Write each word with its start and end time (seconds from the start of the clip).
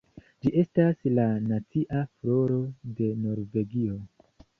Ĝi 0.43 0.51
estas 0.59 1.03
la 1.19 1.25
nacia 1.49 1.99
floro 2.13 2.57
de 3.01 3.11
Norvegio. 3.27 3.99